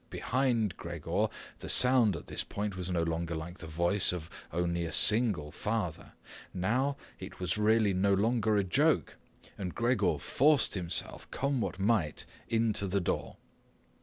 [0.09, 1.27] Behind Gregor
[1.59, 5.51] the sound at this point was no longer like the voice of only a single
[5.51, 6.13] father.
[6.55, 9.17] Now it was really no longer a joke,
[9.59, 13.37] and Gregor forced himself, come what might, into the door.